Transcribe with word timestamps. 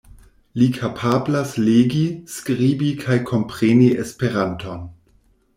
Li 0.61 0.69
kapablas 0.77 1.51
legi, 1.67 2.01
skribi 2.37 2.91
kaj 3.05 3.21
kompreni 3.33 3.93
Esperanton. 4.07 4.85